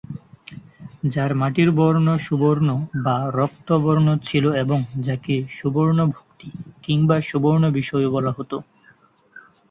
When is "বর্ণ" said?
1.71-2.07, 3.83-4.07